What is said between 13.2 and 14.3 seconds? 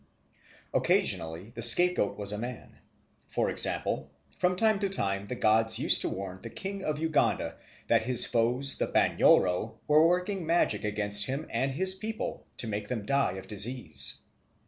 of disease.